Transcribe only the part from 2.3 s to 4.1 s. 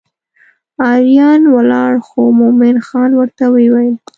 مومن خان ورته وویل.